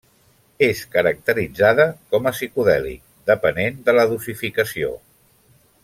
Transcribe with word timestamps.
És 0.67 0.79
caracteritzada 0.95 1.85
com 2.15 2.29
a 2.29 2.33
psicodèlic, 2.37 3.05
depenent 3.31 3.79
de 3.91 3.99
la 3.99 4.07
dosificació. 4.15 4.95